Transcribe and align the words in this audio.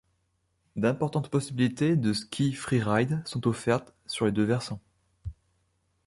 D'importantes 0.77 1.29
possibilités 1.29 1.95
de 1.95 2.11
ski 2.13 2.53
freeride 2.53 3.21
sont 3.23 3.45
offertes 3.47 3.93
sur 4.07 4.25
les 4.25 4.31
deux 4.31 4.45
versants. 4.45 4.81